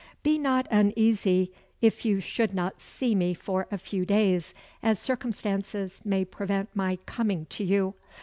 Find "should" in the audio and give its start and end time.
2.19-2.55